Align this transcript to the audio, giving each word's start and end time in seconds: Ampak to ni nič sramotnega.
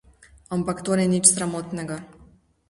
Ampak 0.57 0.77
to 0.85 0.91
ni 0.97 1.05
nič 1.13 1.25
sramotnega. 1.35 1.97